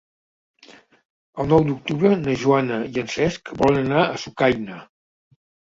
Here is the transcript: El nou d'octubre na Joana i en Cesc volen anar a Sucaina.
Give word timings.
El 1.43 1.47
nou 1.51 1.61
d'octubre 1.67 2.13
na 2.23 2.35
Joana 2.45 2.81
i 2.95 3.03
en 3.05 3.13
Cesc 3.19 3.55
volen 3.63 3.87
anar 3.91 4.09
a 4.09 4.19
Sucaina. 4.25 4.83